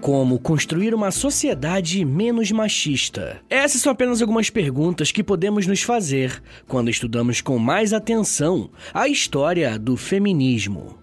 [0.00, 3.40] Como construir uma sociedade menos machista?
[3.50, 9.08] Essas são apenas algumas perguntas que podemos nos fazer quando estudamos com mais atenção a
[9.08, 10.96] história do feminismo.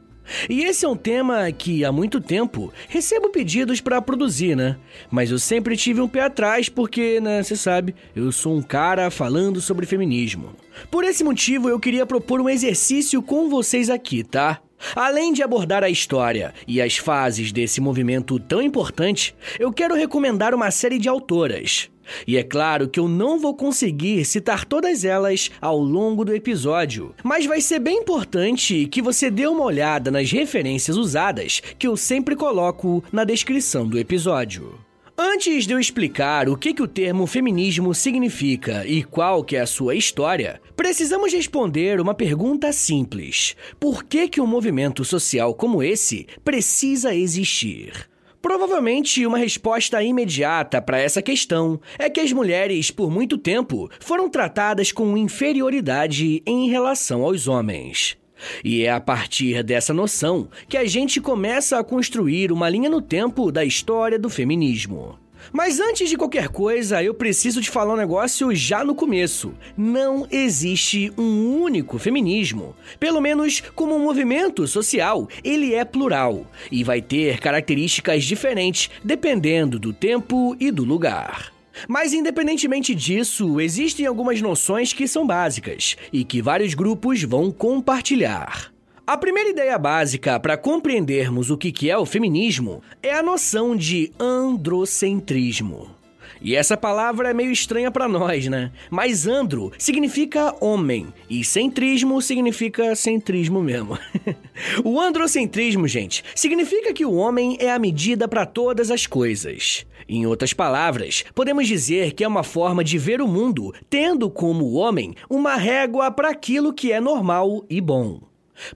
[0.49, 4.77] E esse é um tema que há muito tempo recebo pedidos para produzir, né?
[5.11, 9.11] Mas eu sempre tive um pé atrás porque, né, você sabe, eu sou um cara
[9.11, 10.55] falando sobre feminismo.
[10.89, 14.61] Por esse motivo, eu queria propor um exercício com vocês aqui, tá?
[14.95, 20.53] Além de abordar a história e as fases desse movimento tão importante, eu quero recomendar
[20.53, 21.89] uma série de autoras.
[22.28, 27.16] E é claro que eu não vou conseguir citar todas elas ao longo do episódio,
[27.23, 31.97] mas vai ser bem importante que você dê uma olhada nas referências usadas que eu
[31.97, 34.84] sempre coloco na descrição do episódio.
[35.17, 39.61] Antes de eu explicar o que, que o termo feminismo significa e qual que é
[39.61, 45.81] a sua história, precisamos responder uma pergunta simples: por que, que um movimento social como
[45.81, 48.09] esse precisa existir?
[48.41, 54.29] Provavelmente uma resposta imediata para essa questão é que as mulheres, por muito tempo, foram
[54.29, 58.18] tratadas com inferioridade em relação aos homens.
[58.63, 63.01] E é a partir dessa noção que a gente começa a construir uma linha no
[63.01, 65.18] tempo da história do feminismo.
[65.51, 69.53] Mas antes de qualquer coisa, eu preciso te falar um negócio já no começo.
[69.78, 72.75] Não existe um único feminismo.
[73.00, 79.79] Pelo menos como um movimento social, ele é plural e vai ter características diferentes dependendo
[79.79, 81.54] do tempo e do lugar.
[81.88, 88.72] Mas, independentemente disso, existem algumas noções que são básicas e que vários grupos vão compartilhar.
[89.08, 94.12] A primeira ideia básica para compreendermos o que é o feminismo é a noção de
[94.19, 95.96] androcentrismo.
[96.41, 98.72] E essa palavra é meio estranha para nós, né?
[98.90, 103.97] Mas andro significa homem e centrismo significa centrismo mesmo.
[104.84, 109.86] o androcentrismo, gente, significa que o homem é a medida para todas as coisas.
[110.07, 114.73] Em outras palavras, podemos dizer que é uma forma de ver o mundo tendo como
[114.73, 118.21] homem uma régua para aquilo que é normal e bom.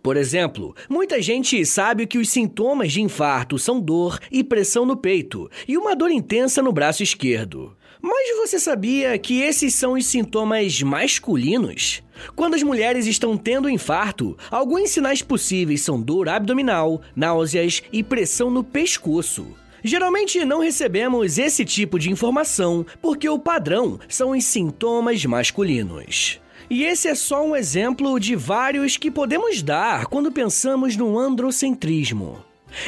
[0.01, 4.97] Por exemplo, muita gente sabe que os sintomas de infarto são dor e pressão no
[4.97, 7.78] peito e uma dor intensa no braço esquerdo.
[8.01, 12.01] Mas você sabia que esses são os sintomas masculinos?
[12.35, 18.50] Quando as mulheres estão tendo infarto, alguns sinais possíveis são dor abdominal, náuseas e pressão
[18.50, 19.47] no pescoço.
[19.84, 26.40] Geralmente não recebemos esse tipo de informação porque o padrão são os sintomas masculinos.
[26.69, 32.44] E esse é só um exemplo de vários que podemos dar quando pensamos no androcentrismo.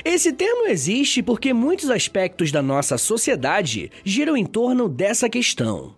[0.06, 5.96] Esse termo existe porque muitos aspectos da nossa sociedade giram em torno dessa questão.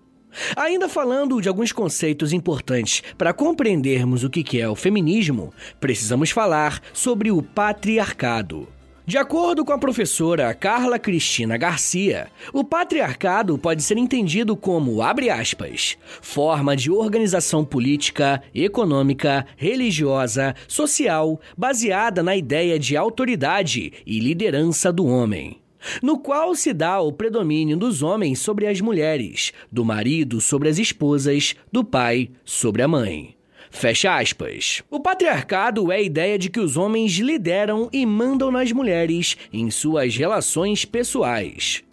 [0.55, 6.81] Ainda falando de alguns conceitos importantes para compreendermos o que é o feminismo, precisamos falar
[6.93, 8.67] sobre o patriarcado.
[9.05, 15.29] De acordo com a professora Carla Cristina Garcia, o patriarcado pode ser entendido como, abre
[15.29, 24.91] aspas, forma de organização política, econômica, religiosa, social, baseada na ideia de autoridade e liderança
[24.91, 25.59] do homem
[26.01, 30.77] no qual se dá o predomínio dos homens sobre as mulheres, do marido sobre as
[30.77, 33.35] esposas, do pai sobre a mãe.
[33.73, 34.83] Fecha aspas.
[34.89, 39.69] O patriarcado é a ideia de que os homens lideram e mandam nas mulheres em
[39.71, 41.83] suas relações pessoais.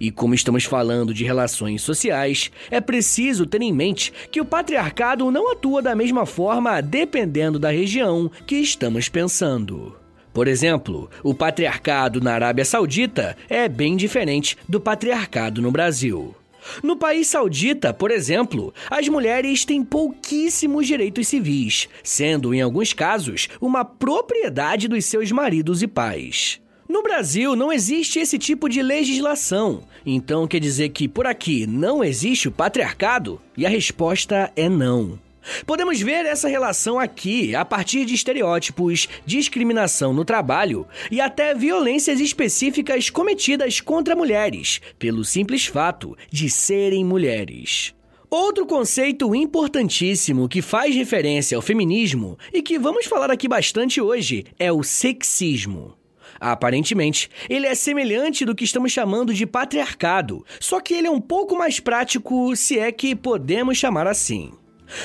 [0.00, 5.30] E como estamos falando de relações sociais, é preciso ter em mente que o patriarcado
[5.30, 9.96] não atua da mesma forma dependendo da região que estamos pensando.
[10.34, 16.34] Por exemplo, o patriarcado na Arábia Saudita é bem diferente do patriarcado no Brasil.
[16.82, 23.48] No país saudita, por exemplo, as mulheres têm pouquíssimos direitos civis, sendo, em alguns casos,
[23.60, 26.60] uma propriedade dos seus maridos e pais.
[26.88, 32.02] No Brasil não existe esse tipo de legislação, então quer dizer que por aqui não
[32.02, 33.38] existe o patriarcado?
[33.54, 35.18] E a resposta é não.
[35.66, 42.20] Podemos ver essa relação aqui a partir de estereótipos, discriminação no trabalho e até violências
[42.20, 47.94] específicas cometidas contra mulheres, pelo simples fato de serem mulheres.
[48.30, 54.44] Outro conceito importantíssimo que faz referência ao feminismo e que vamos falar aqui bastante hoje
[54.58, 55.94] é o sexismo.
[56.38, 61.20] Aparentemente, ele é semelhante do que estamos chamando de patriarcado, só que ele é um
[61.20, 64.52] pouco mais prático, se é que podemos chamar assim.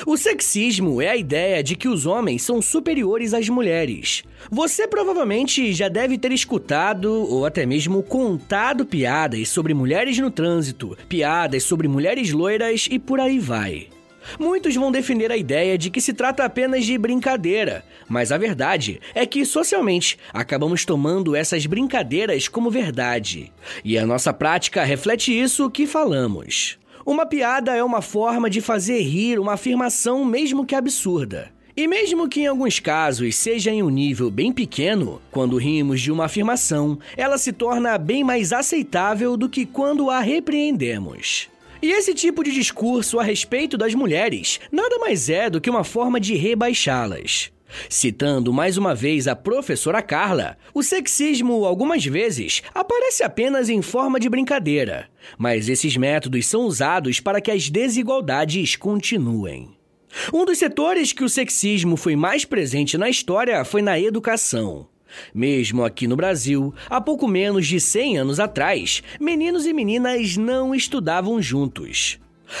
[0.06, 4.22] O sexismo é a ideia de que os homens são superiores às mulheres.
[4.50, 10.96] Você provavelmente já deve ter escutado ou até mesmo contado piadas sobre mulheres no trânsito,
[11.08, 13.88] piadas sobre mulheres loiras e por aí vai.
[14.38, 19.00] Muitos vão defender a ideia de que se trata apenas de brincadeira, mas a verdade
[19.14, 23.52] é que socialmente acabamos tomando essas brincadeiras como verdade.
[23.84, 26.78] E a nossa prática reflete isso que falamos.
[27.06, 31.52] Uma piada é uma forma de fazer rir uma afirmação, mesmo que absurda.
[31.76, 36.10] E mesmo que em alguns casos seja em um nível bem pequeno, quando rimos de
[36.10, 41.50] uma afirmação, ela se torna bem mais aceitável do que quando a repreendemos.
[41.82, 45.84] E esse tipo de discurso a respeito das mulheres nada mais é do que uma
[45.84, 47.52] forma de rebaixá-las.
[47.88, 54.20] Citando mais uma vez a professora Carla, o sexismo algumas vezes aparece apenas em forma
[54.20, 55.08] de brincadeira,
[55.38, 59.76] mas esses métodos são usados para que as desigualdades continuem.
[60.32, 64.86] Um dos setores que o sexismo foi mais presente na história foi na educação.
[65.32, 70.74] Mesmo aqui no Brasil, há pouco menos de 100 anos atrás, meninos e meninas não
[70.74, 72.18] estudavam juntos.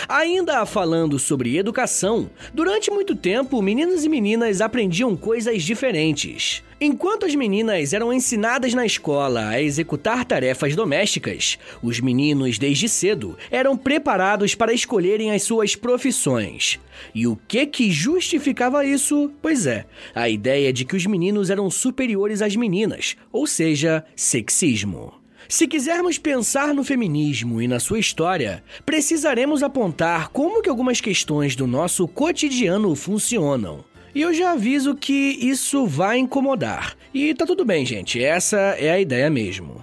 [0.08, 6.62] Ainda falando sobre educação, durante muito tempo meninos e meninas aprendiam coisas diferentes.
[6.80, 13.38] Enquanto as meninas eram ensinadas na escola a executar tarefas domésticas, os meninos, desde cedo,
[13.50, 16.78] eram preparados para escolherem as suas profissões.
[17.14, 19.30] E o que que justificava isso?
[19.40, 25.23] Pois é, a ideia de que os meninos eram superiores às meninas, ou seja, sexismo.
[25.48, 31.54] Se quisermos pensar no feminismo e na sua história, precisaremos apontar como que algumas questões
[31.54, 33.84] do nosso cotidiano funcionam.
[34.14, 36.96] E eu já aviso que isso vai incomodar.
[37.12, 39.82] E tá tudo bem, gente, essa é a ideia mesmo.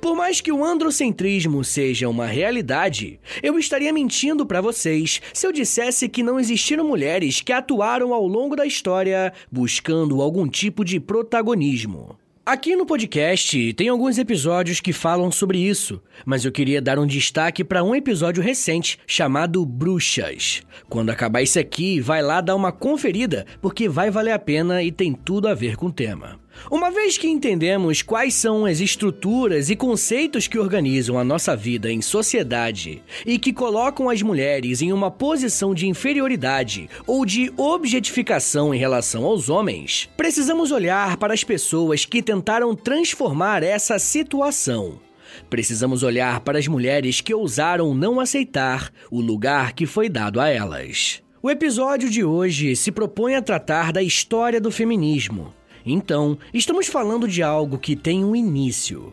[0.00, 5.52] Por mais que o androcentrismo seja uma realidade, eu estaria mentindo para vocês se eu
[5.52, 10.98] dissesse que não existiram mulheres que atuaram ao longo da história buscando algum tipo de
[10.98, 12.17] protagonismo.
[12.48, 17.06] Aqui no podcast tem alguns episódios que falam sobre isso, mas eu queria dar um
[17.06, 20.62] destaque para um episódio recente chamado Bruxas.
[20.88, 24.90] Quando acabar esse aqui, vai lá dar uma conferida, porque vai valer a pena e
[24.90, 26.40] tem tudo a ver com o tema.
[26.70, 31.90] Uma vez que entendemos quais são as estruturas e conceitos que organizam a nossa vida
[31.90, 38.74] em sociedade e que colocam as mulheres em uma posição de inferioridade ou de objetificação
[38.74, 45.00] em relação aos homens, precisamos olhar para as pessoas que tentaram transformar essa situação.
[45.48, 50.48] Precisamos olhar para as mulheres que ousaram não aceitar o lugar que foi dado a
[50.48, 51.22] elas.
[51.40, 55.54] O episódio de hoje se propõe a tratar da história do feminismo
[55.90, 59.12] então, estamos falando de algo que tem um início.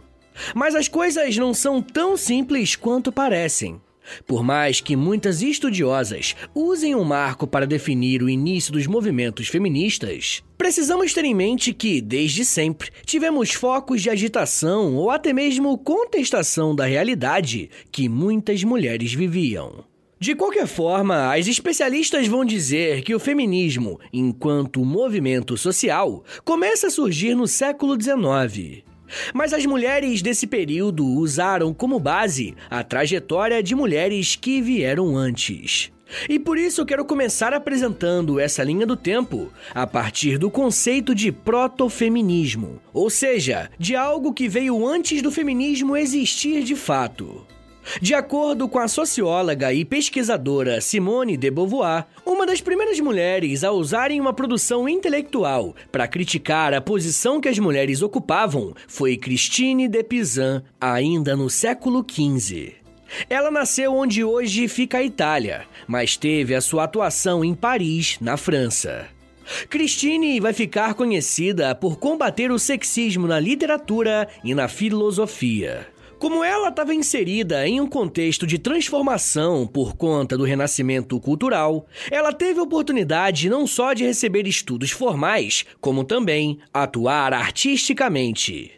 [0.53, 3.79] Mas as coisas não são tão simples quanto parecem.
[4.27, 10.43] Por mais que muitas estudiosas usem um marco para definir o início dos movimentos feministas,
[10.57, 16.75] precisamos ter em mente que, desde sempre, tivemos focos de agitação ou até mesmo contestação
[16.75, 19.83] da realidade que muitas mulheres viviam.
[20.25, 26.89] De qualquer forma, as especialistas vão dizer que o feminismo, enquanto movimento social, começa a
[26.89, 28.83] surgir no século XIX.
[29.35, 35.91] Mas as mulheres desse período usaram como base a trajetória de mulheres que vieram antes.
[36.27, 41.13] E por isso eu quero começar apresentando essa linha do tempo a partir do conceito
[41.13, 47.45] de protofeminismo, ou seja, de algo que veio antes do feminismo existir de fato.
[48.01, 53.71] De acordo com a socióloga e pesquisadora Simone de Beauvoir, uma das primeiras mulheres a
[53.71, 60.03] usarem uma produção intelectual para criticar a posição que as mulheres ocupavam foi Christine de
[60.03, 62.75] Pizan, ainda no século XV.
[63.29, 68.35] Ela nasceu onde hoje fica a Itália, mas teve a sua atuação em Paris, na
[68.35, 69.07] França.
[69.69, 75.87] Christine vai ficar conhecida por combater o sexismo na literatura e na filosofia.
[76.25, 82.33] Como ela estava inserida em um contexto de transformação por conta do renascimento cultural, ela
[82.33, 88.71] teve oportunidade não só de receber estudos formais, como também atuar artisticamente.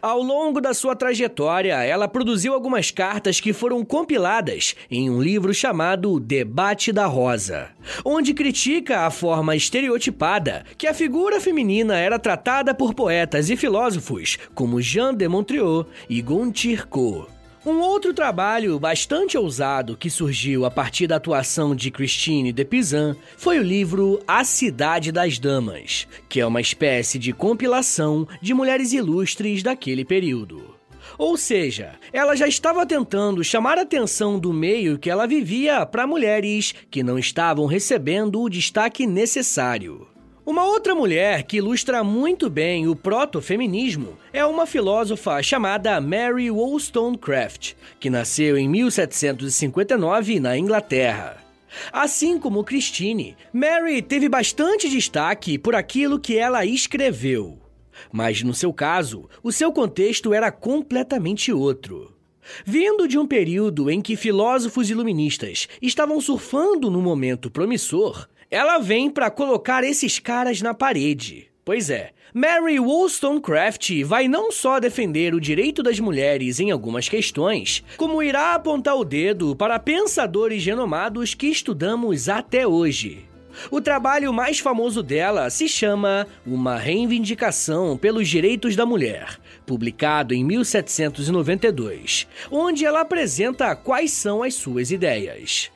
[0.00, 5.52] Ao longo da sua trajetória, ela produziu algumas cartas que foram compiladas em um livro
[5.52, 7.70] chamado Debate da Rosa,
[8.04, 14.38] onde critica a forma estereotipada que a figura feminina era tratada por poetas e filósofos
[14.54, 17.28] como Jean de Montreux e Gontirco.
[17.64, 23.14] Um outro trabalho bastante ousado que surgiu a partir da atuação de Christine de Pizan
[23.36, 28.92] foi o livro A Cidade das Damas, que é uma espécie de compilação de mulheres
[28.92, 30.74] ilustres daquele período.
[31.16, 36.04] Ou seja, ela já estava tentando chamar a atenção do meio que ela vivia para
[36.04, 40.11] mulheres que não estavam recebendo o destaque necessário.
[40.44, 47.74] Uma outra mulher que ilustra muito bem o proto-feminismo é uma filósofa chamada Mary Wollstonecraft,
[48.00, 51.36] que nasceu em 1759 na Inglaterra.
[51.92, 57.60] Assim como Christine, Mary teve bastante destaque por aquilo que ela escreveu.
[58.10, 62.16] Mas no seu caso, o seu contexto era completamente outro.
[62.64, 69.08] Vindo de um período em que filósofos iluministas estavam surfando no momento promissor, ela vem
[69.08, 71.48] para colocar esses caras na parede.
[71.64, 77.82] Pois é, Mary Wollstonecraft vai não só defender o direito das mulheres em algumas questões,
[77.96, 83.26] como irá apontar o dedo para pensadores renomados que estudamos até hoje.
[83.70, 90.44] O trabalho mais famoso dela se chama Uma Reivindicação pelos Direitos da Mulher, publicado em
[90.44, 95.71] 1792, onde ela apresenta quais são as suas ideias.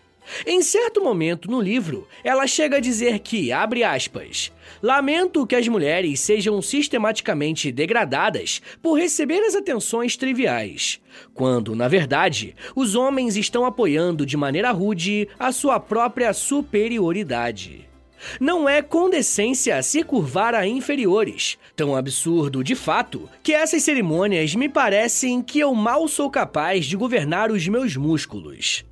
[0.47, 4.53] Em certo momento no livro, ela chega a dizer que, abre aspas,
[4.83, 11.01] lamento que as mulheres sejam sistematicamente degradadas por receber as atenções triviais,
[11.35, 17.89] quando, na verdade, os homens estão apoiando de maneira rude a sua própria superioridade.
[18.41, 21.59] Não é condescência se curvar a inferiores.
[21.77, 26.97] Tão absurdo, de fato, que essas cerimônias me parecem que eu mal sou capaz de
[26.97, 28.85] governar os meus músculos.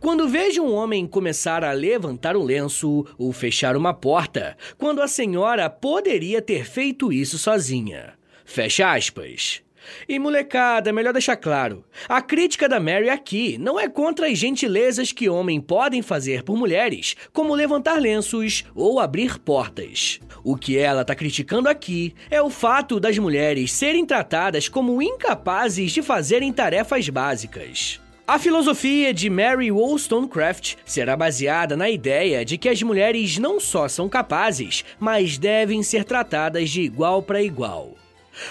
[0.00, 5.08] Quando vejo um homem começar a levantar o lenço ou fechar uma porta, quando a
[5.08, 8.14] senhora poderia ter feito isso sozinha.
[8.44, 9.62] Fecha aspas.
[10.08, 15.12] E molecada, melhor deixar claro: a crítica da Mary aqui não é contra as gentilezas
[15.12, 20.20] que homens podem fazer por mulheres, como levantar lenços ou abrir portas.
[20.44, 25.92] O que ela está criticando aqui é o fato das mulheres serem tratadas como incapazes
[25.92, 28.00] de fazerem tarefas básicas.
[28.32, 33.86] A filosofia de Mary Wollstonecraft será baseada na ideia de que as mulheres não só
[33.88, 37.94] são capazes, mas devem ser tratadas de igual para igual.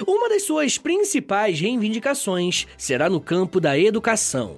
[0.06, 4.58] Uma das suas principais reivindicações será no campo da educação.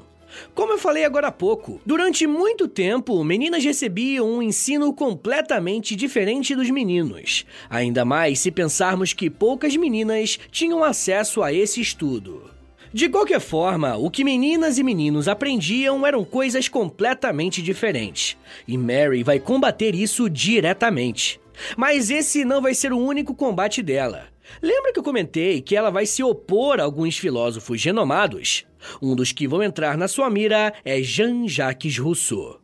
[0.54, 6.54] Como eu falei agora há pouco, durante muito tempo, meninas recebiam um ensino completamente diferente
[6.54, 7.46] dos meninos.
[7.70, 12.53] Ainda mais se pensarmos que poucas meninas tinham acesso a esse estudo.
[12.94, 18.38] De qualquer forma, o que meninas e meninos aprendiam eram coisas completamente diferentes.
[18.68, 21.42] E Mary vai combater isso diretamente.
[21.76, 24.28] Mas esse não vai ser o único combate dela.
[24.62, 28.64] Lembra que eu comentei que ela vai se opor a alguns filósofos renomados?
[29.02, 32.60] Um dos que vão entrar na sua mira é Jean-Jacques Rousseau.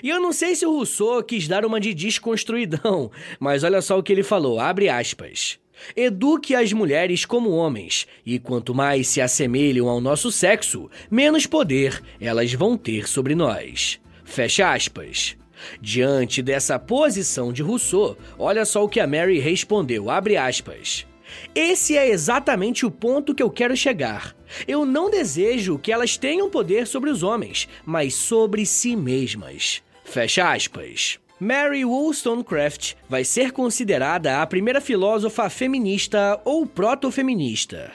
[0.00, 3.10] E eu não sei se o Rousseau quis dar uma de desconstruidão,
[3.40, 5.58] mas olha só o que ele falou, abre aspas.
[5.96, 12.02] Eduque as mulheres como homens, e quanto mais se assemelham ao nosso sexo, menos poder
[12.20, 14.00] elas vão ter sobre nós.
[14.24, 15.36] Fecha aspas.
[15.80, 21.06] Diante dessa posição de Rousseau, olha só o que a Mary respondeu, abre aspas.
[21.54, 24.34] Esse é exatamente o ponto que eu quero chegar.
[24.66, 29.82] Eu não desejo que elas tenham poder sobre os homens, mas sobre si mesmas.
[30.04, 31.18] Fecha aspas.
[31.44, 37.90] Mary Wollstonecraft vai ser considerada a primeira filósofa feminista ou proto-feminista.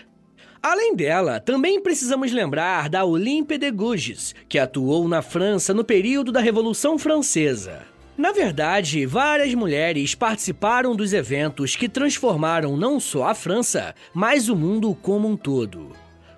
[0.61, 6.29] Além dela, também precisamos lembrar da Olympe de Gouges, que atuou na França no período
[6.29, 7.83] da Revolução Francesa.
[8.17, 14.57] Na verdade, várias mulheres participaram dos eventos que transformaram não só a França, mas o
[14.57, 15.93] mundo como um todo.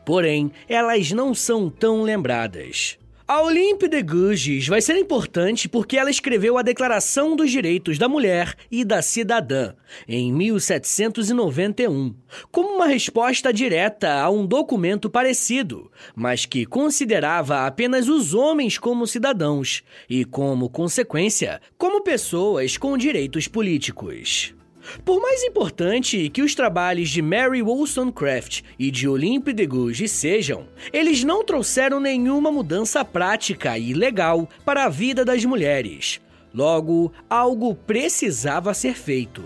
[0.06, 3.00] Porém, elas não são tão lembradas.
[3.32, 8.10] A Olympe de Gouges vai ser importante porque ela escreveu a Declaração dos Direitos da
[8.10, 9.76] Mulher e da Cidadã,
[10.08, 12.16] em 1791,
[12.52, 19.06] como uma resposta direta a um documento parecido, mas que considerava apenas os homens como
[19.06, 24.56] cidadãos e, como consequência, como pessoas com direitos políticos.
[25.04, 30.68] Por mais importante que os trabalhos de Mary Wollstonecraft e de Olympe de Gouges sejam,
[30.92, 36.20] eles não trouxeram nenhuma mudança prática e legal para a vida das mulheres.
[36.54, 39.44] Logo, algo precisava ser feito.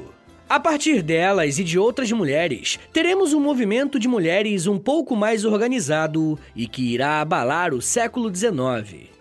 [0.47, 5.45] A partir delas e de outras mulheres, teremos um movimento de mulheres um pouco mais
[5.45, 9.12] organizado e que irá abalar o século XIX.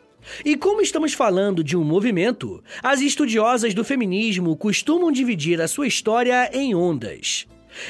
[0.45, 5.87] E como estamos falando de um movimento, as estudiosas do feminismo costumam dividir a sua
[5.87, 7.47] história em ondas.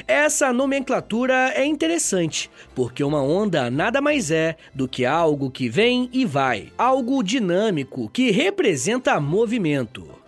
[0.06, 6.08] Essa nomenclatura é interessante, porque uma onda nada mais é do que algo que vem
[6.12, 10.21] e vai, algo dinâmico que representa movimento.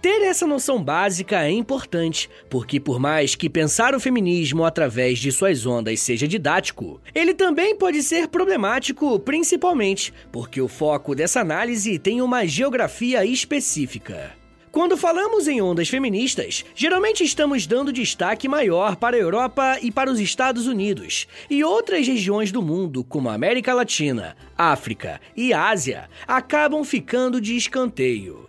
[0.00, 5.30] Ter essa noção básica é importante, porque por mais que pensar o feminismo através de
[5.30, 11.98] suas ondas seja didático, ele também pode ser problemático, principalmente porque o foco dessa análise
[11.98, 14.34] tem uma geografia específica.
[14.76, 20.10] Quando falamos em ondas feministas, geralmente estamos dando destaque maior para a Europa e para
[20.10, 26.10] os Estados Unidos, e outras regiões do mundo, como a América Latina, África e Ásia,
[26.28, 28.45] acabam ficando de escanteio.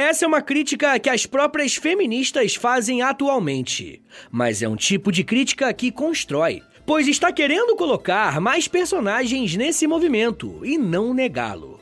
[0.00, 4.00] Essa é uma crítica que as próprias feministas fazem atualmente,
[4.30, 9.88] mas é um tipo de crítica que constrói, pois está querendo colocar mais personagens nesse
[9.88, 11.80] movimento e não negá-lo.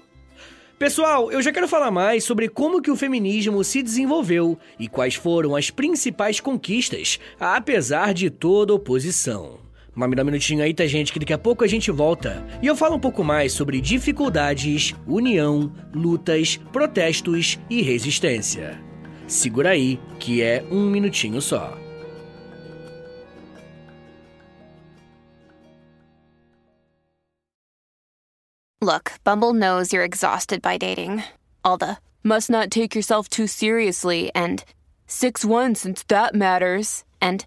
[0.78, 5.14] Pessoal, eu já quero falar mais sobre como que o feminismo se desenvolveu e quais
[5.14, 9.65] foram as principais conquistas, apesar de toda oposição.
[9.96, 12.44] Mas me dá um minutinho aí, tá, gente, que daqui a pouco a gente volta.
[12.62, 18.78] E eu falo um pouco mais sobre dificuldades, união, lutas, protestos e resistência.
[19.26, 21.74] Segura aí, que é um minutinho só.
[28.82, 31.24] Look, Bumble knows you're exhausted by dating.
[31.64, 34.62] All the must not take yourself too seriously and
[35.06, 37.02] 6 1 since that matters.
[37.20, 37.46] And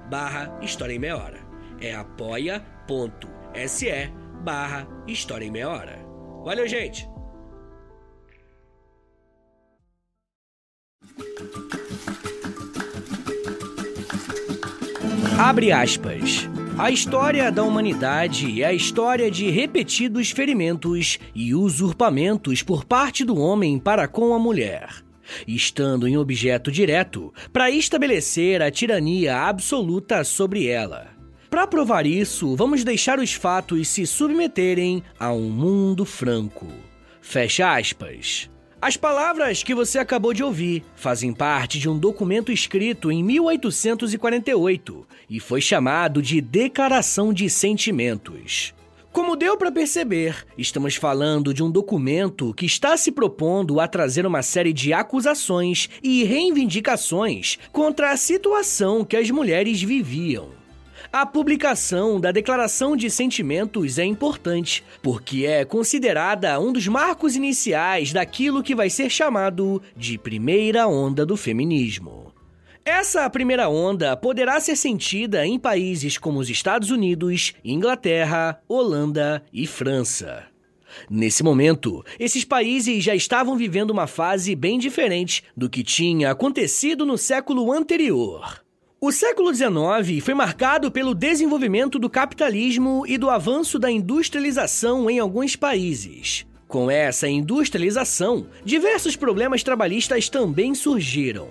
[0.11, 1.39] barra História em Meia Hora.
[1.79, 2.61] É apoia.se
[4.43, 5.97] barra História em Meia Hora.
[6.43, 7.09] Valeu, gente!
[15.39, 16.49] Abre aspas.
[16.77, 23.37] A história da humanidade é a história de repetidos ferimentos e usurpamentos por parte do
[23.37, 24.89] homem para com a mulher,
[25.47, 31.09] estando em objeto direto para estabelecer a tirania absoluta sobre ela.
[31.49, 36.67] Para provar isso, vamos deixar os fatos se submeterem a um mundo franco.
[37.21, 38.49] Fecha aspas.
[38.81, 45.07] As palavras que você acabou de ouvir fazem parte de um documento escrito em 1848
[45.29, 48.73] e foi chamado de Declaração de Sentimentos.
[49.11, 54.25] Como deu para perceber, estamos falando de um documento que está se propondo a trazer
[54.25, 60.49] uma série de acusações e reivindicações contra a situação que as mulheres viviam.
[61.11, 68.13] A publicação da Declaração de Sentimentos é importante, porque é considerada um dos marcos iniciais
[68.13, 72.30] daquilo que vai ser chamado de primeira onda do feminismo.
[72.83, 79.67] Essa primeira onda poderá ser sentida em países como os Estados Unidos, Inglaterra, Holanda e
[79.67, 80.45] França.
[81.07, 87.05] Nesse momento, esses países já estavam vivendo uma fase bem diferente do que tinha acontecido
[87.05, 88.63] no século anterior.
[88.99, 95.19] O século XIX foi marcado pelo desenvolvimento do capitalismo e do avanço da industrialização em
[95.19, 96.47] alguns países.
[96.67, 101.49] Com essa industrialização, diversos problemas trabalhistas também surgiram.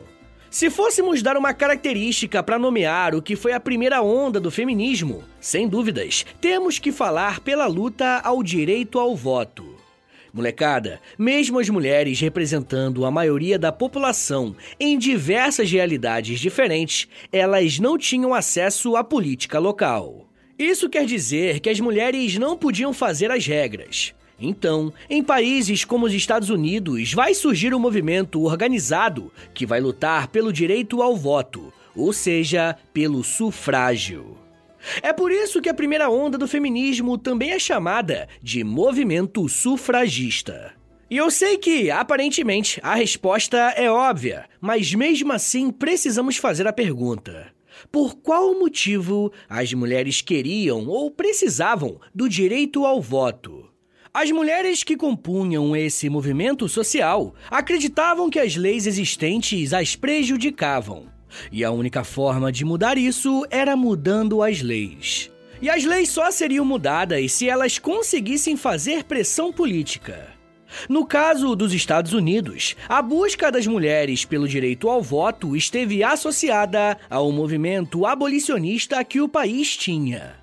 [0.51, 5.23] Se fôssemos dar uma característica para nomear o que foi a primeira onda do feminismo,
[5.41, 9.77] sem dúvidas, temos que falar pela luta ao direito ao voto.
[10.33, 17.97] Molecada, mesmo as mulheres representando a maioria da população em diversas realidades diferentes, elas não
[17.97, 20.27] tinham acesso à política local.
[20.59, 24.15] Isso quer dizer que as mulheres não podiam fazer as regras.
[24.41, 30.29] Então, em países como os Estados Unidos, vai surgir um movimento organizado que vai lutar
[30.29, 34.39] pelo direito ao voto, ou seja, pelo sufrágio.
[35.03, 40.73] É por isso que a primeira onda do feminismo também é chamada de movimento sufragista.
[41.11, 46.73] E eu sei que, aparentemente, a resposta é óbvia, mas mesmo assim precisamos fazer a
[46.73, 47.49] pergunta:
[47.91, 53.70] por qual motivo as mulheres queriam ou precisavam do direito ao voto?
[54.13, 61.07] As mulheres que compunham esse movimento social acreditavam que as leis existentes as prejudicavam
[61.53, 65.31] e a única forma de mudar isso era mudando as leis.
[65.63, 70.35] E as leis só seriam mudadas se elas conseguissem fazer pressão política.
[70.89, 76.99] No caso dos Estados Unidos, a busca das mulheres pelo direito ao voto esteve associada
[77.09, 80.40] ao movimento abolicionista que o país tinha.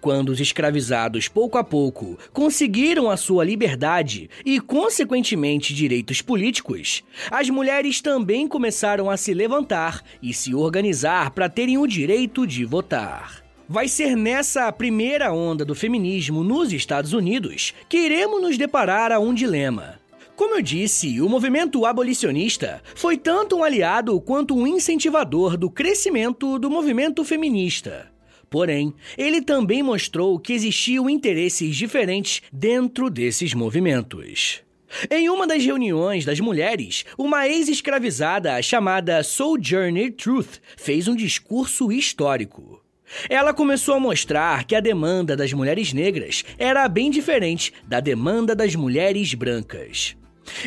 [0.00, 7.50] Quando os escravizados, pouco a pouco, conseguiram a sua liberdade e, consequentemente, direitos políticos, as
[7.50, 13.44] mulheres também começaram a se levantar e se organizar para terem o direito de votar.
[13.68, 19.18] Vai ser nessa primeira onda do feminismo nos Estados Unidos que iremos nos deparar a
[19.18, 19.98] um dilema.
[20.36, 26.58] Como eu disse, o movimento abolicionista foi tanto um aliado quanto um incentivador do crescimento
[26.58, 28.15] do movimento feminista.
[28.48, 34.62] Porém, ele também mostrou que existiam interesses diferentes dentro desses movimentos.
[35.10, 42.80] Em uma das reuniões das mulheres, uma ex-escravizada chamada Sojourner Truth fez um discurso histórico.
[43.28, 48.54] Ela começou a mostrar que a demanda das mulheres negras era bem diferente da demanda
[48.54, 50.16] das mulheres brancas.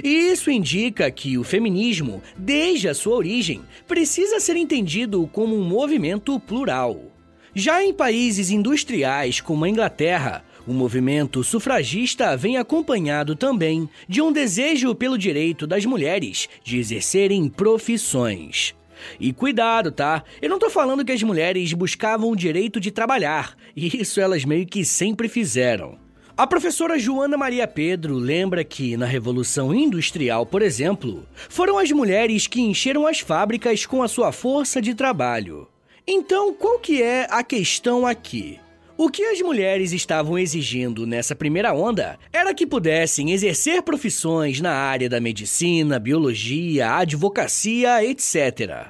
[0.03, 5.63] E isso indica que o feminismo, desde a sua origem, precisa ser entendido como um
[5.63, 7.09] movimento plural.
[7.53, 14.31] Já em países industriais como a Inglaterra, o movimento sufragista vem acompanhado também de um
[14.31, 18.75] desejo pelo direito das mulheres de exercerem profissões.
[19.19, 20.23] E cuidado, tá?
[20.41, 24.67] Eu não tô falando que as mulheres buscavam o direito de trabalhar, isso elas meio
[24.67, 25.97] que sempre fizeram.
[26.37, 32.47] A professora Joana Maria Pedro lembra que, na Revolução Industrial, por exemplo, foram as mulheres
[32.47, 35.67] que encheram as fábricas com a sua força de trabalho.
[36.11, 38.59] Então, qual que é a questão aqui?
[38.97, 44.71] O que as mulheres estavam exigindo nessa primeira onda era que pudessem exercer profissões na
[44.71, 48.87] área da medicina, biologia, advocacia, etc.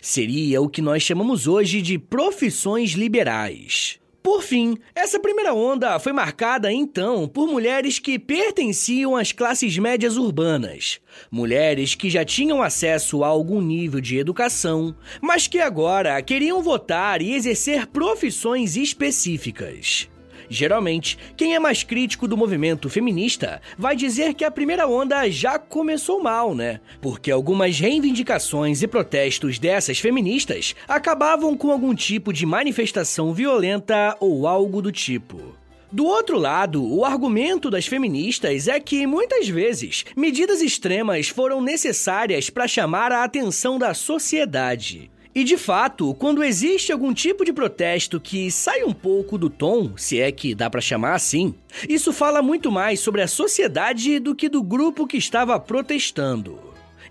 [0.00, 4.00] Seria o que nós chamamos hoje de profissões liberais.
[4.22, 10.16] Por fim, essa primeira onda foi marcada então por mulheres que pertenciam às classes médias
[10.16, 16.62] urbanas, mulheres que já tinham acesso a algum nível de educação, mas que agora queriam
[16.62, 20.11] votar e exercer profissões específicas.
[20.48, 25.58] Geralmente, quem é mais crítico do movimento feminista vai dizer que a primeira onda já
[25.58, 26.80] começou mal, né?
[27.00, 34.46] Porque algumas reivindicações e protestos dessas feministas acabavam com algum tipo de manifestação violenta ou
[34.46, 35.62] algo do tipo.
[35.92, 42.48] Do outro lado, o argumento das feministas é que, muitas vezes, medidas extremas foram necessárias
[42.48, 45.10] para chamar a atenção da sociedade.
[45.34, 49.96] E de fato, quando existe algum tipo de protesto que sai um pouco do tom,
[49.96, 51.54] se é que dá para chamar assim,
[51.88, 56.58] isso fala muito mais sobre a sociedade do que do grupo que estava protestando.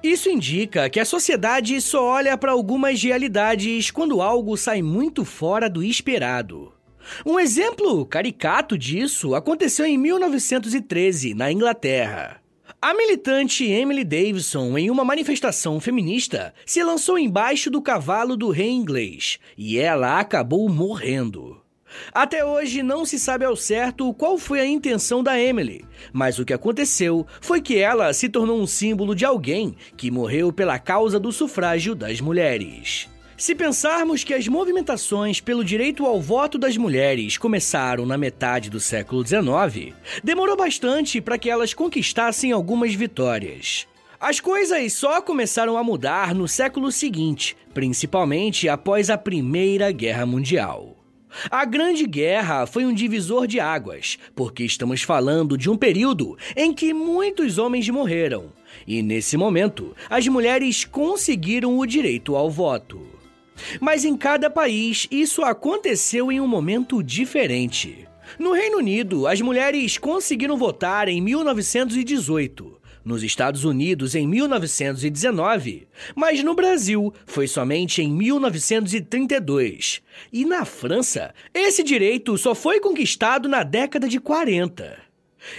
[0.04, 5.70] Isso indica que a sociedade só olha para algumas realidades quando algo sai muito fora
[5.70, 6.74] do esperado.
[7.26, 12.40] Um exemplo caricato disso aconteceu em 1913, na Inglaterra.
[12.84, 18.72] A militante Emily Davidson, em uma manifestação feminista, se lançou embaixo do cavalo do rei
[18.72, 21.62] inglês e ela acabou morrendo.
[22.12, 26.46] Até hoje não se sabe ao certo qual foi a intenção da Emily, mas o
[26.46, 31.20] que aconteceu foi que ela se tornou um símbolo de alguém que morreu pela causa
[31.20, 33.08] do sufrágio das mulheres.
[33.41, 38.80] Se pensarmos que as movimentações pelo direito ao voto das mulheres começaram na metade do
[38.80, 43.88] século XIX, demorou bastante para que elas conquistassem algumas vitórias.
[44.19, 50.95] As coisas só começaram a mudar no século seguinte, principalmente após a Primeira Guerra Mundial.
[51.49, 56.71] A Grande Guerra foi um divisor de águas, porque estamos falando de um período em
[56.71, 58.54] que muitos homens morreram,
[58.86, 63.11] e nesse momento as mulheres conseguiram o direito ao voto.
[63.80, 68.08] Mas em cada país isso aconteceu em um momento diferente.
[68.40, 72.80] No Reino Unido, as mulheres conseguiram votar em 1918.
[73.04, 75.88] Nos Estados Unidos, em 1919.
[76.16, 80.04] Mas no Brasil, foi somente em 1932.
[80.32, 85.01] E na França, esse direito só foi conquistado na década de 40.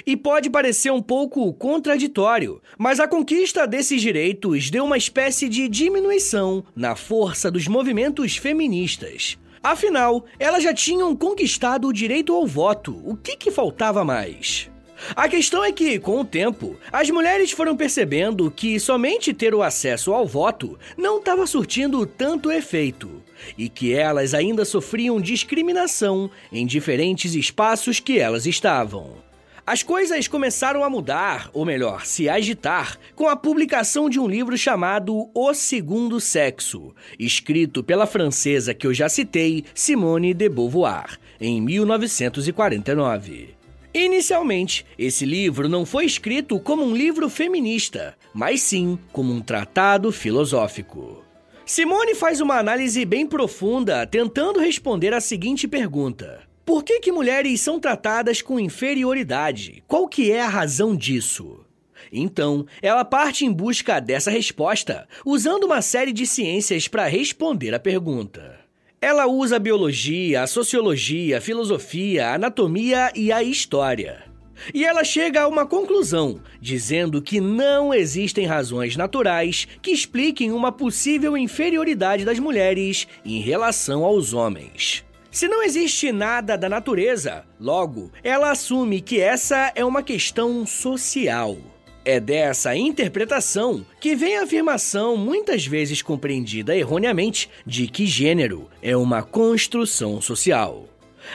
[0.07, 5.69] E pode parecer um pouco contraditório, mas a conquista desses direitos deu uma espécie de
[5.69, 9.39] diminuição na força dos movimentos feministas.
[9.63, 14.69] Afinal, elas já tinham conquistado o direito ao voto, o que, que faltava mais?
[15.17, 19.63] A questão é que, com o tempo, as mulheres foram percebendo que somente ter o
[19.63, 23.23] acesso ao voto não estava surtindo tanto efeito
[23.59, 29.32] e que elas ainda sofriam discriminação em diferentes espaços que elas estavam.
[29.73, 34.55] As coisas começaram a mudar, ou melhor, se agitar, com a publicação de um livro
[34.59, 41.59] chamado O Segundo Sexo, escrito pela francesa que eu já citei, Simone de Beauvoir, em
[41.63, 43.55] 1949.
[43.95, 50.13] Inicialmente, esse livro não foi escrito como um livro feminista, mas sim como um tratado
[50.13, 51.25] filosófico.
[51.65, 57.61] Simone faz uma análise bem profunda tentando responder a seguinte pergunta: por que, que mulheres
[57.61, 59.83] são tratadas com inferioridade?
[59.89, 61.65] Qual que é a razão disso?
[62.13, 67.81] Então, ela parte em busca dessa resposta, usando uma série de ciências para responder a
[67.81, 68.61] pergunta.
[69.01, 74.25] Ela usa a biologia, a sociologia, a filosofia, a anatomia e a história.
[74.73, 80.71] E ela chega a uma conclusão, dizendo que não existem razões naturais que expliquem uma
[80.71, 85.05] possível inferioridade das mulheres em relação aos homens.
[85.33, 91.57] Se não existe nada da natureza, logo, ela assume que essa é uma questão social.
[92.05, 98.95] É dessa interpretação que vem a afirmação, muitas vezes compreendida erroneamente, de que gênero é
[98.95, 100.87] uma construção social.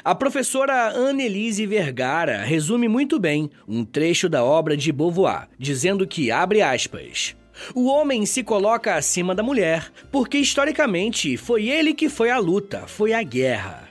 [0.03, 6.29] A professora Annelise Vergara resume muito bem um trecho da obra de Beauvoir, dizendo que,
[6.29, 7.35] abre aspas,
[7.73, 12.85] o homem se coloca acima da mulher porque historicamente foi ele que foi à luta,
[12.85, 13.86] foi à guerra.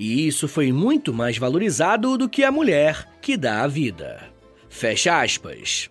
[0.00, 4.32] E isso foi muito mais valorizado do que a mulher que dá a vida.
[4.66, 5.90] Fecha aspas.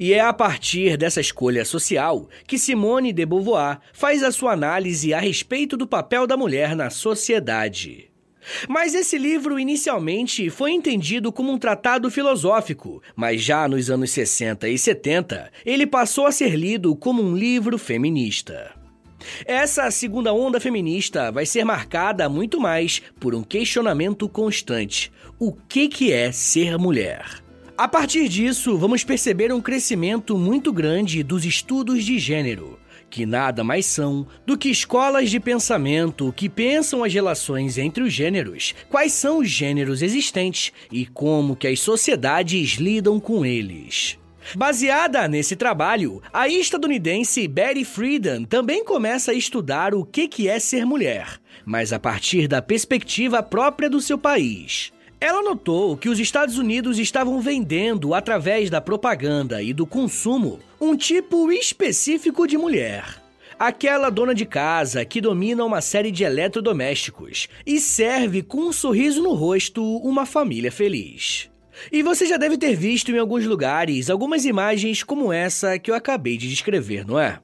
[0.00, 5.14] E é a partir dessa escolha social que Simone de Beauvoir faz a sua análise
[5.14, 8.10] a respeito do papel da mulher na sociedade.
[8.68, 14.68] Mas esse livro inicialmente foi entendido como um tratado filosófico, mas já nos anos 60
[14.68, 18.75] e 70 ele passou a ser lido como um livro feminista.
[19.44, 25.88] Essa segunda onda feminista vai ser marcada muito mais por um questionamento constante: o que,
[25.88, 27.42] que é ser mulher?
[27.78, 32.78] A partir disso, vamos perceber um crescimento muito grande dos estudos de gênero,
[33.10, 38.12] que nada mais são do que escolas de pensamento que pensam as relações entre os
[38.12, 44.18] gêneros, quais são os gêneros existentes e como que as sociedades lidam com eles.
[44.54, 50.86] Baseada nesse trabalho, a estadunidense Betty Friedan também começa a estudar o que é ser
[50.86, 54.92] mulher, mas a partir da perspectiva própria do seu país.
[55.18, 60.94] Ela notou que os Estados Unidos estavam vendendo, através da propaganda e do consumo, um
[60.94, 63.22] tipo específico de mulher.
[63.58, 69.22] Aquela dona de casa que domina uma série de eletrodomésticos e serve com um sorriso
[69.22, 71.48] no rosto uma família feliz.
[71.90, 75.94] E você já deve ter visto em alguns lugares algumas imagens como essa que eu
[75.94, 77.38] acabei de descrever, não é?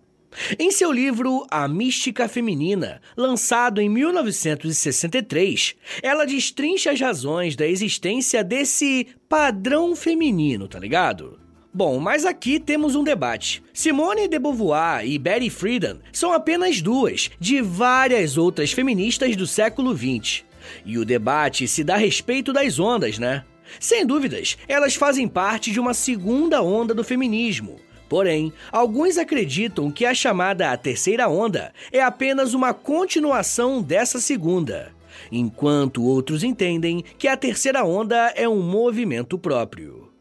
[0.59, 8.42] Em seu livro A Mística Feminina, lançado em 1963, ela destrincha as razões da existência
[8.42, 11.38] desse padrão feminino, tá ligado?
[11.75, 13.62] Bom, mas aqui temos um debate.
[13.73, 19.97] Simone de Beauvoir e Betty Friedan são apenas duas de várias outras feministas do século
[19.97, 20.45] XX.
[20.85, 23.45] E o debate se dá a respeito das ondas, né?
[23.79, 27.81] Sem dúvidas, elas fazem parte de uma segunda onda do feminismo.
[28.09, 34.93] Porém, alguns acreditam que a chamada terceira onda é apenas uma continuação dessa segunda,
[35.31, 40.13] enquanto outros entendem que a terceira onda é um movimento próprio.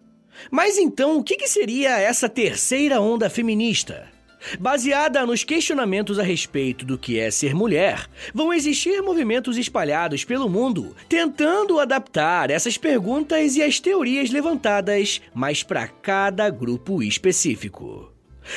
[0.50, 4.11] Mas então, o que seria essa terceira onda feminista?
[4.60, 10.50] Baseada nos questionamentos a respeito do que é ser mulher, vão existir movimentos espalhados pelo
[10.50, 18.12] mundo tentando adaptar essas perguntas e as teorias levantadas, mas para cada grupo específico.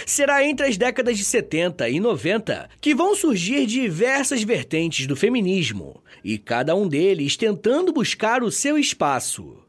[0.06, 6.02] Será entre as décadas de 70 e 90 que vão surgir diversas vertentes do feminismo,
[6.22, 9.63] e cada um deles tentando buscar o seu espaço.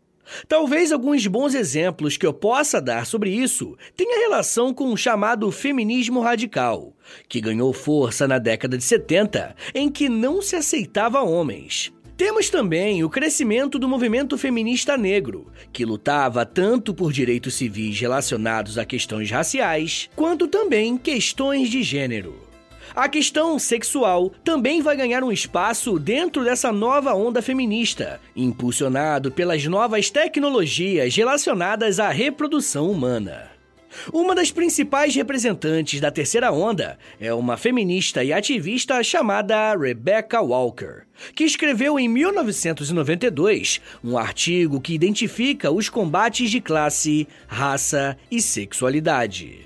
[0.47, 5.51] Talvez alguns bons exemplos que eu possa dar sobre isso tenha relação com o chamado
[5.51, 6.93] feminismo radical,
[7.27, 11.93] que ganhou força na década de 70, em que não se aceitava homens.
[12.17, 18.77] Temos também o crescimento do movimento feminista negro, que lutava tanto por direitos civis relacionados
[18.77, 22.44] a questões raciais, quanto também questões de gênero.
[22.95, 29.65] A questão sexual também vai ganhar um espaço dentro dessa nova onda feminista, impulsionado pelas
[29.65, 33.51] novas tecnologias relacionadas à reprodução humana.
[34.13, 41.03] Uma das principais representantes da terceira onda é uma feminista e ativista chamada Rebecca Walker,
[41.35, 49.64] que escreveu em 1992 um artigo que identifica os combates de classe, raça e sexualidade.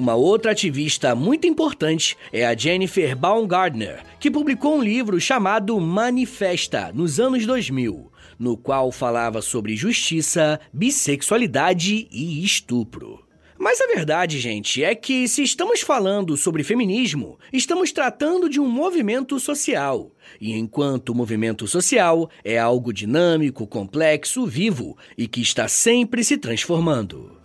[0.00, 6.90] Uma outra ativista muito importante é a Jennifer Baumgardner, que publicou um livro chamado Manifesta
[6.94, 13.22] nos anos 2000, no qual falava sobre justiça, bissexualidade e estupro.
[13.58, 18.70] Mas a verdade, gente, é que se estamos falando sobre feminismo, estamos tratando de um
[18.70, 20.10] movimento social.
[20.40, 27.39] E enquanto movimento social é algo dinâmico, complexo, vivo e que está sempre se transformando.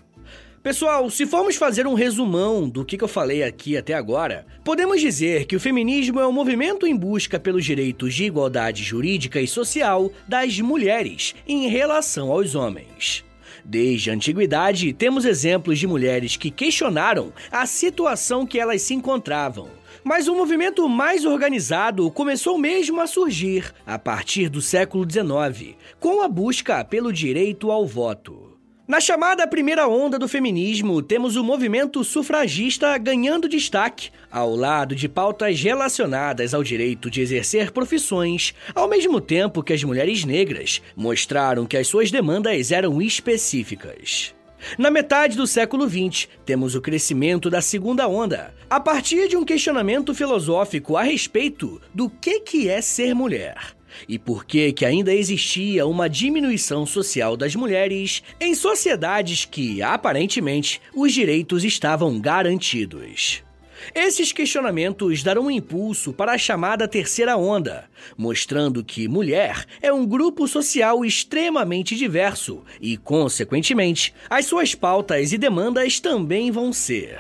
[0.65, 5.45] Pessoal, se formos fazer um resumão do que eu falei aqui até agora, podemos dizer
[5.45, 10.11] que o feminismo é um movimento em busca pelos direitos de igualdade jurídica e social
[10.27, 13.23] das mulheres em relação aos homens.
[13.63, 19.69] Desde a antiguidade, temos exemplos de mulheres que questionaram a situação que elas se encontravam.
[20.03, 26.23] Mas o movimento mais organizado começou mesmo a surgir a partir do século XIX, com
[26.23, 28.54] a busca pelo direito ao voto.
[28.87, 35.09] Na chamada primeira onda do feminismo, temos o movimento sufragista ganhando destaque, ao lado de
[35.09, 41.65] pautas relacionadas ao direito de exercer profissões, ao mesmo tempo que as mulheres negras mostraram
[41.65, 44.35] que as suas demandas eram específicas.
[44.77, 49.43] Na metade do século XX, temos o crescimento da segunda onda, a partir de um
[49.43, 53.74] questionamento filosófico a respeito do que, que é ser mulher
[54.07, 60.81] e por que que ainda existia uma diminuição social das mulheres em sociedades que, aparentemente,
[60.93, 63.43] os direitos estavam garantidos.
[63.93, 67.85] Esses questionamentos darão um impulso para a chamada terceira onda,
[68.17, 75.37] mostrando que mulher é um grupo social extremamente diverso e, consequentemente, as suas pautas e
[75.37, 77.19] demandas também vão ser.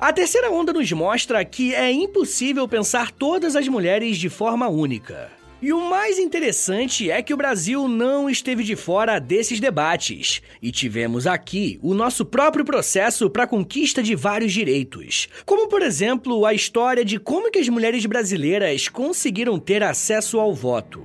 [0.00, 5.30] A terceira onda nos mostra que é impossível pensar todas as mulheres de forma única.
[5.62, 10.42] E o mais interessante é que o Brasil não esteve de fora desses debates.
[10.60, 15.28] E tivemos aqui o nosso próprio processo para a conquista de vários direitos.
[15.46, 20.52] Como, por exemplo, a história de como que as mulheres brasileiras conseguiram ter acesso ao
[20.52, 21.04] voto.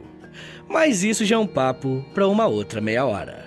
[0.67, 3.46] Mas isso já é um papo para uma outra meia hora.